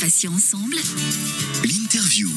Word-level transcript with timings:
Passions 0.00 0.32
ensemble. 0.32 0.76
L'interview. 1.64 2.28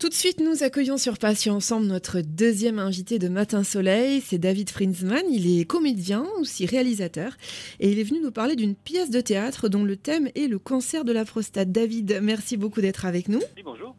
Tout 0.00 0.08
de 0.08 0.14
suite, 0.14 0.40
nous 0.40 0.64
accueillons 0.64 0.96
sur 0.96 1.16
Passion 1.16 1.54
Ensemble 1.54 1.86
notre 1.86 2.20
deuxième 2.20 2.80
invité 2.80 3.20
de 3.20 3.28
Matin 3.28 3.62
Soleil. 3.62 4.20
C'est 4.20 4.38
David 4.38 4.68
Frinsman. 4.70 5.22
Il 5.30 5.60
est 5.60 5.64
comédien, 5.64 6.26
aussi 6.40 6.66
réalisateur. 6.66 7.36
Et 7.78 7.92
il 7.92 8.00
est 8.00 8.02
venu 8.02 8.20
nous 8.20 8.32
parler 8.32 8.56
d'une 8.56 8.74
pièce 8.74 9.10
de 9.10 9.20
théâtre 9.20 9.68
dont 9.68 9.84
le 9.84 9.96
thème 9.96 10.28
est 10.34 10.48
le 10.48 10.58
cancer 10.58 11.04
de 11.04 11.12
la 11.12 11.24
prostate. 11.24 11.70
David, 11.70 12.18
merci 12.20 12.56
beaucoup 12.56 12.80
d'être 12.80 13.06
avec 13.06 13.28
nous. 13.28 13.40
Oui, 13.56 13.62
bonjour. 13.64 13.94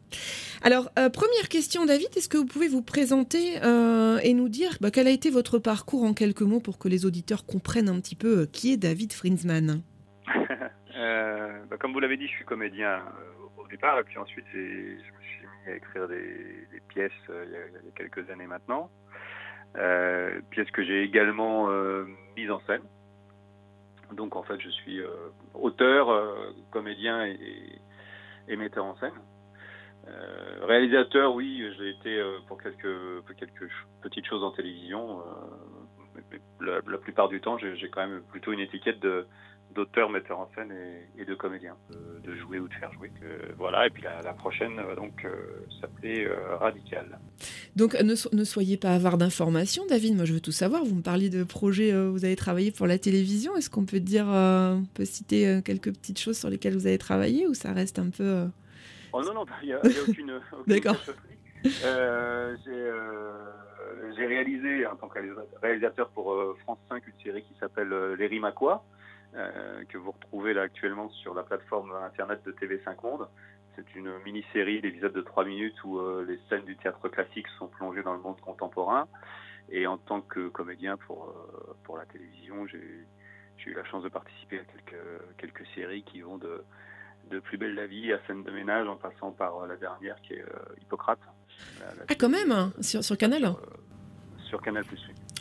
Alors, 0.62 0.90
euh, 0.98 1.08
première 1.08 1.48
question, 1.48 1.86
David, 1.86 2.08
est-ce 2.16 2.28
que 2.28 2.36
vous 2.36 2.46
pouvez 2.46 2.68
vous 2.68 2.82
présenter 2.82 3.62
euh, 3.62 4.18
et 4.22 4.34
nous 4.34 4.50
dire 4.50 4.76
bah, 4.82 4.90
quel 4.90 5.06
a 5.06 5.10
été 5.10 5.30
votre 5.30 5.58
parcours 5.58 6.02
en 6.02 6.12
quelques 6.12 6.42
mots 6.42 6.60
pour 6.60 6.76
que 6.76 6.88
les 6.88 7.06
auditeurs 7.06 7.46
comprennent 7.46 7.88
un 7.88 7.98
petit 7.98 8.16
peu 8.16 8.40
euh, 8.40 8.46
qui 8.52 8.72
est 8.72 8.76
David 8.76 9.14
Frinsman? 9.14 9.82
Euh, 11.00 11.64
bah, 11.70 11.76
comme 11.78 11.92
vous 11.92 12.00
l'avez 12.00 12.16
dit, 12.16 12.26
je 12.26 12.32
suis 12.32 12.44
comédien 12.44 12.96
euh, 12.98 13.62
au 13.62 13.66
départ, 13.68 13.98
et 13.98 14.04
puis 14.04 14.18
ensuite 14.18 14.44
je 14.52 14.58
me 14.58 15.22
suis 15.22 15.46
mis 15.46 15.72
à 15.72 15.76
écrire 15.76 16.08
des, 16.08 16.82
pièces 16.88 17.12
euh, 17.30 17.44
il, 17.46 17.52
y 17.52 17.88
a, 17.88 17.92
quelques 17.96 18.28
années 18.30 18.46
maintenant. 18.46 18.90
Pièces 20.50 20.70
que 20.72 20.82
j'ai 20.82 21.02
également 21.04 21.68
mises 22.36 22.50
en 22.50 22.60
scène. 22.66 22.82
Donc 24.12 24.34
en 24.34 24.42
fait, 24.42 24.60
je 24.60 24.68
suis 24.68 25.00
auteur, 25.54 26.52
comédien 26.72 27.24
et, 27.24 27.38
et 28.48 28.56
metteur 28.56 28.84
en 28.84 28.96
scène. 28.96 29.14
Réalisateur, 30.62 31.32
oui, 31.36 31.64
j'ai 31.78 31.90
été 31.90 32.20
pour 32.48 32.60
quelques, 32.60 33.22
petites 34.02 34.26
choses 34.26 34.42
en 34.42 34.50
télévision. 34.50 35.22
La, 36.60 36.80
la 36.90 36.98
plupart 36.98 37.28
du 37.28 37.40
temps, 37.40 37.58
j'ai 37.58 37.88
quand 37.90 38.06
même 38.06 38.22
plutôt 38.30 38.52
une 38.52 38.60
étiquette 38.60 39.00
de, 39.00 39.26
d'auteur, 39.74 40.10
metteur 40.10 40.38
en 40.40 40.50
scène 40.54 40.72
et, 40.72 41.22
et 41.22 41.24
de 41.24 41.34
comédien, 41.34 41.76
euh, 41.92 42.18
de 42.24 42.34
jouer 42.36 42.58
ou 42.58 42.66
de 42.68 42.74
faire 42.74 42.92
jouer. 42.92 43.10
Voilà, 43.56 43.86
et 43.86 43.90
puis 43.90 44.02
la, 44.02 44.20
la 44.22 44.32
prochaine 44.32 44.78
euh, 44.78 44.96
donc 44.96 45.24
euh, 45.24 45.30
s'appelait 45.80 46.26
euh, 46.26 46.56
Radical. 46.56 47.18
Donc, 47.76 47.94
ne, 47.94 48.14
so- 48.14 48.30
ne 48.32 48.42
soyez 48.44 48.76
pas 48.76 48.90
avare 48.94 49.16
d'informations, 49.16 49.84
David. 49.88 50.16
Moi, 50.16 50.24
je 50.24 50.32
veux 50.32 50.40
tout 50.40 50.50
savoir. 50.52 50.84
Vous 50.84 50.96
me 50.96 51.02
parliez 51.02 51.30
de 51.30 51.44
projets, 51.44 51.92
euh, 51.92 52.10
vous 52.10 52.24
avez 52.24 52.36
travaillé 52.36 52.72
pour 52.72 52.86
la 52.88 52.98
télévision. 52.98 53.56
Est-ce 53.56 53.70
qu'on 53.70 53.84
peut 53.84 54.00
dire, 54.00 54.26
on 54.26 54.84
peut 54.94 55.04
citer 55.04 55.60
quelques 55.64 55.92
petites 55.92 56.18
choses 56.18 56.36
sur 56.38 56.50
lesquelles 56.50 56.74
vous 56.74 56.86
avez 56.86 56.98
travaillé 56.98 57.46
ou 57.46 57.54
ça 57.54 57.72
reste 57.72 57.98
un 58.00 58.10
peu. 58.10 58.46
Oh 59.12 59.22
non, 59.22 59.34
non, 59.34 59.44
il 59.62 59.66
n'y 59.66 59.72
a, 59.72 59.78
aucune, 60.08 60.32
aucune 60.52 60.64
D'accord. 60.66 60.96
j'ai, 61.64 61.70
j'ai 64.20 64.26
réalisé 64.26 64.86
en 64.86 64.96
tant 64.96 65.08
que 65.08 65.18
réalisateur 65.62 66.10
pour 66.10 66.32
euh, 66.32 66.54
France 66.62 66.78
5 66.90 67.02
une 67.06 67.22
série 67.24 67.42
qui 67.42 67.54
s'appelle 67.58 67.90
euh, 67.92 68.16
Les 68.16 68.26
Rimes 68.26 68.44
à 68.44 68.52
quoi 68.52 68.84
euh, 69.34 69.82
que 69.88 69.96
vous 69.96 70.10
retrouvez 70.10 70.52
là 70.52 70.62
actuellement 70.62 71.08
sur 71.08 71.32
la 71.34 71.42
plateforme 71.42 71.92
internet 72.04 72.42
de 72.44 72.52
TV5 72.52 72.96
Monde. 73.02 73.28
C'est 73.76 73.94
une 73.94 74.12
mini-série 74.24 74.82
d'épisodes 74.82 75.12
de 75.12 75.22
3 75.22 75.44
minutes 75.46 75.82
où 75.84 75.98
les 76.26 76.38
scènes 76.48 76.64
du 76.64 76.76
théâtre 76.76 77.08
classique 77.08 77.46
sont 77.58 77.68
plongées 77.68 78.02
dans 78.02 78.12
le 78.12 78.18
monde 78.20 78.38
contemporain. 78.40 79.06
Et 79.70 79.86
en 79.86 79.96
tant 79.96 80.20
que 80.20 80.48
comédien 80.48 80.96
pour, 81.06 81.32
pour 81.84 81.96
la 81.96 82.04
télévision, 82.06 82.66
j'ai, 82.66 83.06
eu 83.66 83.74
la 83.74 83.84
chance 83.84 84.02
de 84.02 84.08
participer 84.08 84.58
à 84.58 84.64
quelques, 84.64 85.02
quelques 85.38 85.66
séries 85.74 86.02
qui 86.02 86.20
vont 86.20 86.36
de, 86.36 86.62
de 87.30 87.38
Plus 87.38 87.56
belle 87.58 87.74
la 87.76 87.86
vie 87.86 88.12
à 88.12 88.18
Scène 88.26 88.42
de 88.42 88.50
ménage 88.50 88.88
en 88.88 88.96
passant 88.96 89.30
par 89.30 89.64
la 89.68 89.76
dernière 89.76 90.20
qui 90.22 90.34
est 90.34 90.42
euh, 90.42 90.74
Hippocrate. 90.82 91.20
La- 91.78 91.86
la 91.94 92.02
Ah, 92.08 92.14
quand 92.18 92.28
même, 92.28 92.50
hein, 92.50 92.72
sur, 92.80 93.04
sur 93.04 93.16
Canal. 93.16 93.40
sur, 93.42 93.50
euh, 93.58 93.79
sur 94.50 94.60
Canal. 94.60 94.84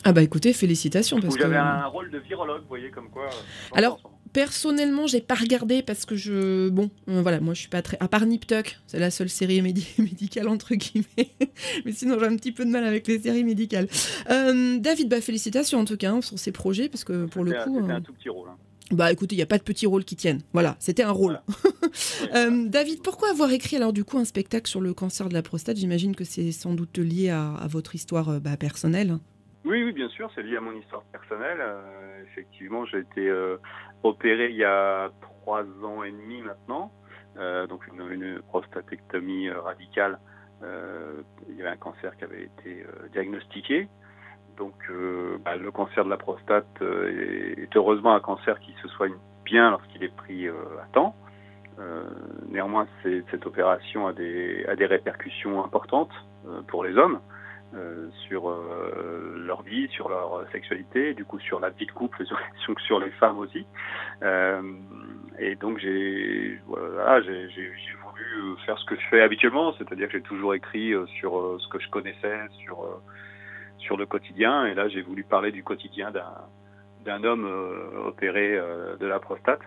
Ah, 0.06 0.14
bah 0.14 0.22
écoutez, 0.22 0.54
félicitations. 0.54 1.20
Parce 1.20 1.36
que... 1.36 1.42
j'avais 1.42 1.58
un 1.58 1.86
rôle 1.88 2.10
de 2.10 2.20
virologue, 2.20 2.62
vous 2.62 2.68
voyez 2.70 2.90
comme 2.92 3.10
quoi. 3.10 3.26
euh, 3.26 3.76
Alors. 3.78 4.00
Personnellement, 4.32 5.08
j'ai 5.08 5.22
pas 5.22 5.34
regardé 5.34 5.82
parce 5.82 6.06
que 6.06 6.16
je. 6.16 6.70
Bon, 6.70 6.92
euh, 7.08 7.20
voilà, 7.24 7.40
moi 7.40 7.56
je 7.56 7.62
suis 7.62 7.68
pas 7.68 7.82
très. 7.82 7.98
À 8.00 8.08
part 8.08 8.28
Nip 8.28 8.46
Tuck, 8.46 8.78
c'est 8.86 9.00
la 9.00 9.10
seule 9.10 9.28
série 9.28 9.60
médi- 9.64 9.88
médicale 9.98 10.48
entre 10.50 10.76
guillemets. 10.76 11.32
Mais 11.84 11.92
sinon, 11.92 12.20
j'ai 12.20 12.28
un 12.28 12.36
petit 12.36 12.52
peu 12.52 12.64
de 12.64 12.70
mal 12.70 12.84
avec 12.84 13.08
les 13.08 13.18
séries 13.20 13.44
médicales. 13.44 13.88
Euh, 14.30 14.78
David, 14.78 15.10
bah 15.10 15.20
félicitations 15.20 15.80
en 15.80 15.86
tout 15.86 15.98
cas 15.98 16.12
hein, 16.12 16.22
sur 16.22 16.38
ces 16.38 16.52
projets 16.52 16.90
parce 16.90 17.04
que 17.04 17.26
pour 17.26 17.44
le 17.44 17.54
coup. 17.54 17.80
C'était 17.82 17.92
un 17.92 18.02
tout 18.02 18.14
petit 18.14 18.30
rôle. 18.30 18.50
hein. 18.50 18.58
Bah 18.92 19.12
écoutez, 19.12 19.36
il 19.36 19.38
n'y 19.38 19.44
a 19.44 19.48
pas 19.48 19.60
de 19.60 19.64
petits 19.64 19.86
rôles 19.86 20.04
qui 20.04 20.16
tiennent. 20.16 20.42
Voilà, 20.52 20.76
c'était 20.80 21.04
un 21.04 21.12
rôle. 21.12 21.42
Euh, 22.36 22.68
David, 22.68 23.02
pourquoi 23.02 23.32
avoir 23.32 23.52
écrit 23.52 23.76
alors 23.76 23.94
du 23.94 24.04
coup 24.04 24.20
un 24.20 24.26
spectacle 24.26 24.68
sur 24.68 24.80
le 24.80 24.94
cancer 24.94 25.28
de 25.28 25.34
la 25.34 25.42
prostate? 25.42 25.78
J'imagine 25.78 26.16
que 26.16 26.24
c'est 26.24 26.52
sans 26.52 26.74
doute 26.74 27.00
lié 27.00 27.30
à, 27.30 27.54
à 27.54 27.68
votre 27.68 27.96
histoire 27.96 28.30
euh, 28.30 28.40
bah, 28.40 28.58
personnelle. 28.58 29.18
Oui, 29.66 29.84
oui, 29.84 29.92
bien 29.92 30.08
sûr, 30.10 30.30
c'est 30.36 30.44
lié 30.44 30.58
à 30.58 30.62
mon 30.62 30.74
histoire 30.74 31.02
personnelle. 31.06 31.58
Euh, 31.60 32.24
effectivement, 32.28 32.86
j'ai 32.86 33.00
été 33.00 33.32
opéré 34.04 34.50
il 34.52 34.58
y 34.58 34.64
a 34.64 35.10
trois 35.22 35.64
ans 35.84 36.04
et 36.04 36.12
demi 36.12 36.42
maintenant, 36.42 36.92
donc 37.68 37.88
une, 37.88 38.12
une 38.12 38.42
prostatectomie 38.44 39.50
radicale. 39.50 40.20
Il 40.62 41.56
y 41.56 41.62
avait 41.62 41.72
un 41.72 41.78
cancer 41.78 42.16
qui 42.18 42.24
avait 42.26 42.44
été 42.44 42.84
diagnostiqué. 43.14 43.88
Donc, 44.60 44.76
euh, 44.90 45.38
bah, 45.46 45.56
le 45.56 45.72
cancer 45.72 46.04
de 46.04 46.10
la 46.10 46.18
prostate 46.18 46.68
euh, 46.82 47.56
est, 47.58 47.76
heureusement 47.78 48.14
un 48.14 48.20
cancer 48.20 48.60
qui 48.60 48.76
se 48.84 48.90
soigne 48.90 49.14
bien 49.46 49.72
lorsqu'il 49.72 50.04
est 50.04 50.14
pris 50.16 50.48
euh, 50.48 50.54
à 50.84 50.94
temps. 50.94 51.16
Néanmoins, 52.50 52.88
cette 53.04 53.46
opération 53.46 54.08
a 54.08 54.12
des, 54.12 54.66
a 54.66 54.74
répercussions 54.86 55.64
importantes 55.64 56.12
pour 56.68 56.84
les 56.84 56.98
hommes 56.98 57.22
sur 58.28 58.54
leur 59.38 59.62
vie, 59.62 59.88
sur 59.88 60.10
leur 60.10 60.44
sexualité, 60.52 61.14
du 61.14 61.24
coup 61.24 61.40
sur 61.40 61.62
la 61.62 61.70
vie 61.70 61.86
de 61.86 61.92
couple, 61.94 62.26
sur, 62.66 62.78
sur- 62.82 63.00
les 63.00 63.12
femmes 63.12 63.38
aussi. 63.38 63.66
Et 65.40 65.56
donc 65.56 65.78
j'ai 65.78 66.60
j'ai 66.68 67.96
voulu 68.04 68.58
faire 68.66 68.78
ce 68.78 68.84
que 68.84 68.98
je 68.98 69.08
fais 69.10 69.22
habituellement, 69.22 69.72
c'est-à-dire 69.78 70.08
que 70.08 70.18
j'ai 70.18 70.24
toujours 70.24 70.56
écrit 70.56 70.94
sur 71.22 71.56
ce 71.62 71.68
que 71.70 71.80
je 71.80 71.90
connaissais, 71.90 72.42
sur 72.58 73.00
sur 73.80 73.98
le 73.98 74.06
quotidien. 74.06 74.66
Et 74.66 74.74
là, 74.74 74.88
j'ai 74.88 75.02
voulu 75.02 75.24
parler 75.24 75.52
du 75.52 75.64
quotidien 75.64 76.12
d'un 76.12 77.24
homme 77.24 77.46
euh, 77.46 78.08
opéré 78.08 78.56
euh, 78.56 78.96
de 78.98 79.08
la 79.08 79.20
prostate, 79.20 79.62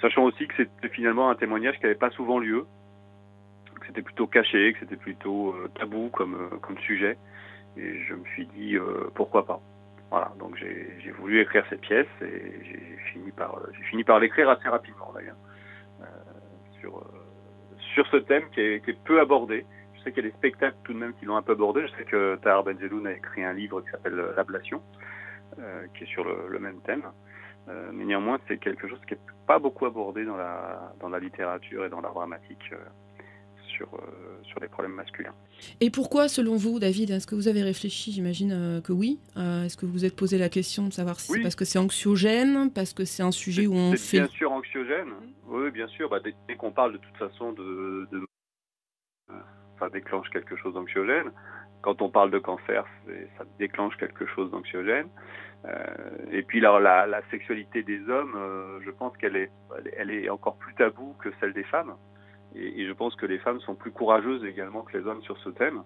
sachant 0.00 0.24
aussi 0.24 0.46
que 0.46 0.54
c'était 0.56 0.88
finalement 0.88 1.30
un 1.30 1.34
témoignage 1.34 1.76
qui 1.76 1.82
n'avait 1.82 1.94
pas 1.94 2.10
souvent 2.10 2.38
lieu, 2.38 2.66
que 3.80 3.86
c'était 3.86 4.02
plutôt 4.02 4.26
caché, 4.26 4.72
que 4.72 4.80
c'était 4.80 4.96
plutôt 4.96 5.50
euh, 5.50 5.68
tabou 5.78 6.08
comme 6.10 6.78
sujet. 6.80 7.16
Et 7.76 8.00
je 8.00 8.14
me 8.14 8.24
suis 8.34 8.46
dit 8.46 8.76
pourquoi 9.14 9.46
pas. 9.46 9.60
Voilà, 10.10 10.32
donc 10.40 10.56
j'ai 10.56 11.10
voulu 11.12 11.40
écrire 11.40 11.64
cette 11.68 11.82
pièce 11.82 12.08
et 12.22 12.64
j'ai 12.64 12.98
fini 13.12 13.30
par 13.30 13.60
fini 13.90 14.02
par 14.02 14.18
l'écrire 14.18 14.48
assez 14.48 14.68
rapidement 14.68 15.12
d'ailleurs 15.14 15.36
sur 16.80 17.04
sur 17.94 18.06
ce 18.08 18.16
thème 18.16 18.48
qui 18.50 18.60
est, 18.60 18.84
qui 18.84 18.90
est 18.90 19.04
peu 19.04 19.20
abordé. 19.20 19.64
Sais 20.08 20.14
qu'il 20.14 20.24
y 20.24 20.26
a 20.26 20.30
des 20.30 20.36
spectacles 20.36 20.76
tout 20.84 20.94
de 20.94 20.98
même 20.98 21.12
qui 21.20 21.26
l'ont 21.26 21.36
un 21.36 21.42
peu 21.42 21.52
abordé. 21.52 21.82
Je 21.86 21.92
sais 21.98 22.04
que 22.04 22.36
Tahar 22.36 22.64
Benzeloun 22.64 23.06
a 23.06 23.12
écrit 23.12 23.44
un 23.44 23.52
livre 23.52 23.82
qui 23.82 23.90
s'appelle 23.90 24.18
euh, 24.18 24.32
L'ablation, 24.36 24.80
euh, 25.58 25.82
qui 25.96 26.04
est 26.04 26.06
sur 26.06 26.24
le, 26.24 26.48
le 26.48 26.58
même 26.58 26.80
thème. 26.86 27.02
Euh, 27.68 27.90
mais 27.92 28.06
néanmoins, 28.06 28.38
c'est 28.48 28.56
quelque 28.56 28.88
chose 28.88 29.00
qui 29.06 29.12
n'est 29.14 29.20
pas 29.46 29.58
beaucoup 29.58 29.84
abordé 29.84 30.24
dans 30.24 30.36
la 30.38 30.94
dans 31.00 31.10
la 31.10 31.18
littérature 31.18 31.84
et 31.84 31.90
dans 31.90 32.00
l'art 32.00 32.14
dramatique 32.14 32.62
sur 33.66 33.86
sur 34.44 34.58
les 34.60 34.66
problèmes 34.68 34.94
masculins. 34.94 35.34
Et 35.80 35.90
pourquoi, 35.90 36.26
selon 36.28 36.56
vous, 36.56 36.78
David 36.80 37.10
Est-ce 37.10 37.26
que 37.28 37.34
vous 37.36 37.46
avez 37.48 37.62
réfléchi 37.62 38.10
J'imagine 38.10 38.80
que 38.82 38.92
oui. 38.92 39.20
Est-ce 39.36 39.76
que 39.76 39.84
vous 39.86 39.92
vous 39.92 40.04
êtes 40.04 40.16
posé 40.16 40.36
la 40.38 40.48
question 40.48 40.86
de 40.88 40.92
savoir 40.92 41.20
si 41.20 41.30
Oui. 41.30 41.36
c'est 41.38 41.42
parce 41.42 41.54
que 41.54 41.64
c'est 41.66 41.78
anxiogène, 41.78 42.72
parce 42.72 42.92
que 42.94 43.04
c'est 43.04 43.22
un 43.22 43.30
sujet 43.30 43.66
où 43.68 43.74
on 43.74 43.94
fait. 43.94 44.18
bien 44.20 44.28
sûr 44.28 44.50
anxiogène. 44.52 45.12
Oui, 45.46 45.70
bien 45.70 45.86
sûr. 45.88 46.08
Bah, 46.08 46.18
dès, 46.24 46.34
dès 46.48 46.56
qu'on 46.56 46.72
parle 46.72 46.94
de 46.94 46.98
toute 46.98 47.16
façon 47.18 47.52
de, 47.52 48.08
de- 48.10 48.26
ça 49.78 49.88
déclenche 49.88 50.28
quelque 50.30 50.56
chose 50.56 50.74
d'anxiogène. 50.74 51.30
Quand 51.82 52.02
on 52.02 52.10
parle 52.10 52.30
de 52.30 52.38
cancer, 52.38 52.84
ça 53.36 53.44
déclenche 53.58 53.96
quelque 53.96 54.26
chose 54.26 54.50
d'anxiogène. 54.50 55.08
Euh, 55.64 55.86
et 56.30 56.42
puis 56.42 56.60
la, 56.60 56.78
la, 57.06 57.22
sexualité 57.30 57.82
des 57.82 58.08
hommes, 58.08 58.34
euh, 58.36 58.80
je 58.84 58.90
pense 58.90 59.16
qu'elle 59.16 59.36
est, 59.36 59.50
elle 59.96 60.10
est- 60.10 60.30
encore 60.30 60.56
plus 60.56 60.74
taboue 60.74 61.14
que 61.20 61.30
celle 61.40 61.52
des 61.52 61.64
femmes. 61.64 61.94
Et, 62.54 62.86
je 62.86 62.92
pense 62.92 63.14
que 63.16 63.26
les 63.26 63.38
femmes 63.38 63.60
sont 63.60 63.74
plus 63.74 63.90
courageuses 63.90 64.44
également 64.44 64.82
que 64.82 64.96
les 64.96 65.06
hommes 65.06 65.22
sur 65.22 65.36
ce 65.38 65.50
thème. 65.50 65.82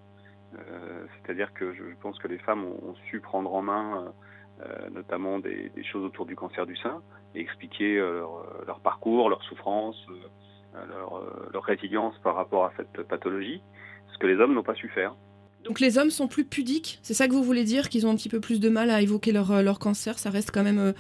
Euh, 0.55 1.07
C'est-à-dire 1.23 1.53
que 1.55 1.73
je 1.73 1.83
pense 2.01 2.19
que 2.19 2.29
les 2.29 2.39
femmes 2.39 2.65
ont, 2.65 2.95
su 3.07 3.21
prendre 3.21 3.55
en 3.55 3.63
main 3.63 4.13
notamment 4.93 5.41
des, 5.41 5.73
choses 5.83 6.05
autour 6.05 6.25
du 6.25 6.37
cancer 6.37 6.67
du 6.67 6.77
sein 6.77 7.03
et 7.35 7.41
expliquer 7.41 7.97
leur, 7.99 8.47
leur 8.65 8.79
parcours, 8.79 9.29
leur 9.29 9.43
souffrance, 9.43 10.07
euh, 10.09 10.15
leur, 10.89 11.19
euh, 11.19 11.51
leur 11.53 11.65
résilience 11.65 12.17
par 12.19 12.35
rapport 12.35 12.65
à 12.65 12.73
cette 12.77 13.03
pathologie, 13.09 13.63
ce 14.13 14.19
que 14.19 14.27
les 14.27 14.37
hommes 14.37 14.55
n'ont 14.55 14.63
pas 14.63 14.75
su 14.75 14.89
faire. 14.89 15.15
Donc 15.65 15.79
les 15.79 15.97
hommes 15.97 16.11
sont 16.11 16.27
plus 16.27 16.45
pudiques, 16.45 16.99
c'est 17.03 17.15
ça 17.15 17.29
que 17.29 17.33
vous 17.33 17.45
voulez 17.45 17.63
dire, 17.63 17.89
qu'ils 17.89 18.07
ont 18.07 18.11
un 18.11 18.17
petit 18.17 18.29
peu 18.29 18.41
plus 18.41 18.59
de 18.59 18.69
mal 18.69 18.91
à 18.91 19.01
évoquer 19.01 19.31
leur, 19.31 19.53
euh, 19.53 19.73
cancer 19.75 20.19
Ça 20.19 20.31
reste 20.31 20.51
quand 20.51 20.65
même, 20.65 20.79
euh, 20.79 20.93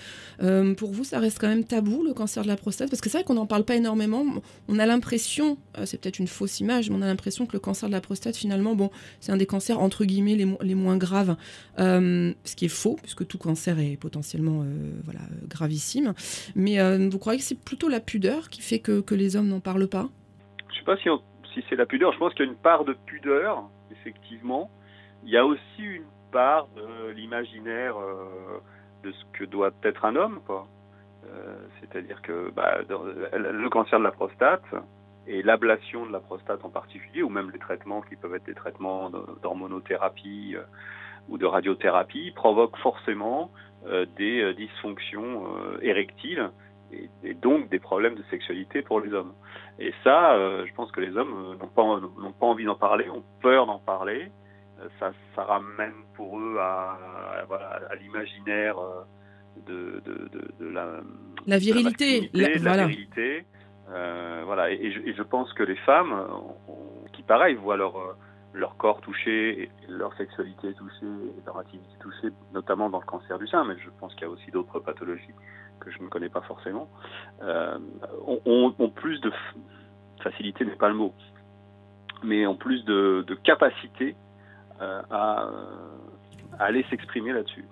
euh, 0.42 0.74
pour 0.74 0.92
vous, 0.92 1.04
ça 1.04 1.18
reste 1.18 1.40
quand 1.40 1.48
même 1.48 1.64
tabou, 1.64 2.04
le 2.04 2.14
cancer 2.14 2.44
de 2.44 2.48
la 2.48 2.56
prostate 2.56 2.88
Parce 2.88 3.00
que 3.00 3.10
c'est 3.10 3.18
vrai 3.18 3.24
qu'on 3.24 3.34
n'en 3.34 3.46
parle 3.46 3.64
pas 3.64 3.74
énormément. 3.74 4.24
On 4.68 4.78
a 4.78 4.86
l'impression, 4.86 5.58
c'est 5.84 6.00
peut-être 6.00 6.20
une 6.20 6.28
fausse 6.28 6.60
image, 6.60 6.90
mais 6.90 6.96
on 6.96 7.02
a 7.02 7.06
l'impression 7.06 7.46
que 7.46 7.52
le 7.54 7.58
cancer 7.58 7.88
de 7.88 7.92
la 7.92 8.00
prostate, 8.00 8.36
finalement, 8.36 8.74
bon, 8.76 8.90
c'est 9.20 9.32
un 9.32 9.36
des 9.36 9.46
cancers, 9.46 9.80
entre 9.80 10.04
guillemets, 10.04 10.36
les, 10.36 10.74
moins 10.74 10.96
graves. 10.96 11.36
ce 11.78 12.56
qui 12.56 12.66
est 12.66 12.68
faux, 12.68 12.96
puisque 13.02 13.26
tout 13.26 13.38
cancer 13.38 13.78
est 13.78 13.96
potentiellement 13.96 14.64
voilà, 15.04 15.20
gravissime. 15.48 16.14
Mais 16.54 16.78
vous 17.08 17.18
croyez 17.18 17.38
que 17.38 17.44
c'est 17.44 17.58
plutôt 17.58 17.88
la 17.88 18.00
pudeur 18.00 18.48
qui 18.48 18.62
fait 18.62 18.78
que, 18.78 19.02
les 19.12 19.36
hommes 19.36 19.48
n'en 19.48 19.60
parlent 19.60 19.88
pas? 19.88 20.08
Je 20.68 20.74
ne 20.74 20.78
sais 20.78 20.84
pas 20.84 20.96
si 21.54 21.64
c'est 21.68 21.76
la 21.76 21.86
pudeur. 21.86 22.12
Je 22.12 22.18
pense 22.18 22.32
qu'il 22.34 22.46
y 22.46 22.48
a 22.48 22.50
une 22.50 22.58
part 22.58 22.84
de 22.84 22.94
pudeur 23.06 23.68
effectivement. 23.92 24.70
Il 25.24 25.30
y 25.30 25.36
a 25.36 25.46
aussi 25.46 25.82
une 25.82 26.06
part 26.32 26.66
de 26.74 27.10
l'imaginaire 27.10 27.96
euh, 27.96 28.60
de 29.04 29.12
ce 29.12 29.24
que 29.32 29.44
doit 29.44 29.70
être 29.84 30.04
un 30.04 30.16
homme, 30.16 30.40
quoi. 30.46 30.66
Euh, 31.24 31.56
c'est-à-dire 31.78 32.20
que 32.22 32.50
bah, 32.50 32.78
le 32.88 33.68
cancer 33.68 33.98
de 34.00 34.04
la 34.04 34.10
prostate 34.10 34.64
et 35.28 35.42
l'ablation 35.42 36.04
de 36.04 36.10
la 36.10 36.18
prostate 36.18 36.64
en 36.64 36.68
particulier, 36.68 37.22
ou 37.22 37.28
même 37.28 37.50
les 37.52 37.60
traitements 37.60 38.00
qui 38.00 38.16
peuvent 38.16 38.34
être 38.34 38.46
des 38.46 38.54
traitements 38.54 39.08
d'hormonothérapie 39.42 40.54
euh, 40.56 40.62
ou 41.28 41.38
de 41.38 41.46
radiothérapie, 41.46 42.32
provoquent 42.32 42.78
forcément 42.78 43.50
des 44.16 44.54
dysfonctions 44.54 45.44
érectiles 45.80 46.50
et, 46.92 47.34
donc 47.34 47.68
des 47.70 47.78
problèmes 47.78 48.14
de 48.14 48.22
sexualité 48.30 48.82
pour 48.82 49.00
les 49.00 49.12
hommes. 49.12 49.32
Et 49.78 49.92
ça, 50.04 50.34
euh, 50.34 50.64
je 50.66 50.74
pense 50.74 50.90
que 50.92 51.00
les 51.00 51.16
hommes 51.16 51.34
euh, 51.34 51.56
n'ont 51.56 51.68
pas, 51.68 51.82
n'ont 51.82 52.32
pas 52.32 52.46
envie 52.46 52.64
d'en 52.64 52.76
parler, 52.76 53.08
ont 53.08 53.24
peur 53.40 53.66
d'en 53.66 53.78
parler. 53.78 54.30
Euh, 54.80 54.88
ça, 54.98 55.12
ça 55.34 55.44
ramène 55.44 55.94
pour 56.14 56.38
eux 56.38 56.56
à, 56.58 56.98
à, 57.90 57.94
l'imaginaire 57.96 58.76
de, 59.66 60.02
de, 60.04 60.28
de, 60.58 60.68
la, 60.68 61.00
la 61.46 61.58
virilité. 61.58 62.30
La, 62.32 62.48
voilà. 62.58 62.86
virilité. 62.86 63.44
voilà. 63.88 64.70
Et, 64.70 64.92
je, 64.92 65.22
pense 65.22 65.52
que 65.54 65.62
les 65.62 65.76
femmes, 65.76 66.26
qui 67.12 67.22
pareil, 67.22 67.54
voient 67.54 67.76
leur, 67.76 68.16
leur 68.52 68.76
corps 68.76 69.00
touché, 69.00 69.62
et 69.62 69.70
leur 69.88 70.14
sexualité 70.16 70.72
touchée, 70.74 71.06
et 71.06 71.42
leur 71.46 71.58
activité 71.58 71.94
touchée, 72.00 72.28
notamment 72.52 72.90
dans 72.90 73.00
le 73.00 73.06
cancer 73.06 73.38
du 73.38 73.46
sein, 73.46 73.64
mais 73.64 73.74
je 73.78 73.90
pense 74.00 74.14
qu'il 74.14 74.22
y 74.22 74.30
a 74.30 74.30
aussi 74.30 74.50
d'autres 74.50 74.80
pathologies 74.80 75.34
que 75.80 75.90
je 75.90 76.02
ne 76.02 76.08
connais 76.08 76.28
pas 76.28 76.42
forcément, 76.42 76.88
euh, 77.42 77.78
ont, 78.46 78.90
plus 78.90 79.20
de 79.20 79.32
facilité 80.22 80.64
n'est 80.64 80.76
pas 80.76 80.88
le 80.88 80.94
mot, 80.94 81.12
mais 82.22 82.46
ont 82.46 82.56
plus 82.56 82.84
de, 82.84 83.24
capacité 83.44 84.14
euh, 84.80 85.02
à, 85.10 85.50
aller 86.58 86.84
s'exprimer 86.90 87.32
là-dessus. 87.32 87.64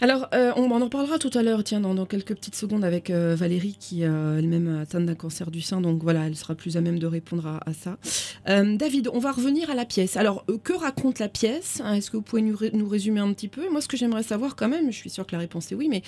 Alors, 0.00 0.28
euh, 0.34 0.52
on, 0.56 0.70
en 0.70 0.84
reparlera 0.84 1.18
tout 1.18 1.30
à 1.34 1.42
l'heure, 1.42 1.62
tiens, 1.64 1.80
dans, 1.80 2.06
quelques 2.06 2.34
petites 2.34 2.56
secondes 2.56 2.84
avec 2.84 3.10
euh, 3.10 3.34
Valérie, 3.34 3.76
qui 3.78 4.02
elle-même 4.02 4.80
atteinte 4.80 5.06
d'un 5.06 5.14
cancer 5.14 5.50
du 5.50 5.60
sein, 5.60 5.80
donc 5.80 6.02
voilà, 6.02 6.26
elle 6.26 6.36
sera 6.36 6.54
plus 6.54 6.76
à 6.76 6.80
même 6.80 6.98
de 6.98 7.06
répondre 7.06 7.58
à, 7.64 7.72
ça. 7.72 7.96
David, 8.46 9.08
on 9.12 9.18
va 9.18 9.32
revenir 9.32 9.70
à 9.70 9.74
la 9.74 9.84
pièce. 9.84 10.16
Alors, 10.16 10.44
que 10.62 10.72
raconte 10.72 11.18
la 11.18 11.28
pièce 11.28 11.80
hein, 11.84 11.94
Est-ce 11.94 12.10
que 12.10 12.16
vous 12.16 12.22
pouvez 12.22 12.42
nous, 12.42 12.56
nous, 12.72 12.88
résumer 12.88 13.20
un 13.20 13.32
petit 13.32 13.48
peu? 13.48 13.68
Moi, 13.70 13.80
ce 13.80 13.88
que 13.88 13.96
j'aimerais 13.96 14.22
savoir 14.22 14.56
quand 14.56 14.68
même, 14.68 14.92
je 14.92 14.96
suis 14.96 15.10
sûre 15.10 15.26
que 15.26 15.32
la 15.32 15.38
réponse 15.38 15.70
est 15.72 15.74
oui, 15.74 15.88
mais 15.88 16.02